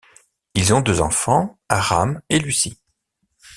Ils 0.55 0.73
ont 0.73 0.81
deux 0.81 0.99
enfants, 0.99 1.59
Aram 1.69 2.21
et 2.29 2.39
Lucy. 2.39 2.75